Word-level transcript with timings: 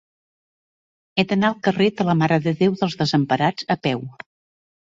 He 1.17 1.25
d'anar 1.33 1.51
al 1.53 1.59
carrer 1.69 1.89
de 2.01 2.07
la 2.09 2.17
Mare 2.23 2.39
de 2.47 2.55
Déu 2.65 2.81
dels 2.81 2.99
Desemparats 3.03 3.73
a 3.77 3.81
peu. 3.89 4.07